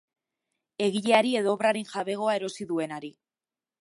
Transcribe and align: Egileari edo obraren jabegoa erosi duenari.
Egileari 0.85 1.33
edo 1.41 1.53
obraren 1.57 1.87
jabegoa 1.91 2.35
erosi 2.39 2.67
duenari. 2.73 3.13